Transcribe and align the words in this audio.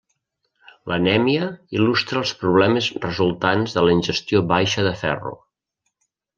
L'anèmia 0.91 1.49
il·lustra 1.81 2.23
els 2.23 2.33
problemes 2.41 2.89
resultants 3.05 3.79
de 3.79 3.87
la 3.89 3.95
ingestió 3.99 4.45
baixa 4.57 4.89
de 4.91 4.99
ferro. 5.07 5.39